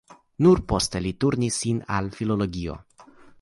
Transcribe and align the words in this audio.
Nur 0.45 0.61
poste 0.71 1.01
li 1.07 1.11
turnis 1.25 1.61
sin 1.65 1.83
al 1.99 2.11
filologio. 2.17 2.81